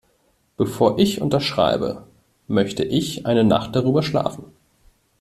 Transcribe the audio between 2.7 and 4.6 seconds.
ich eine Nacht darüber schlafen.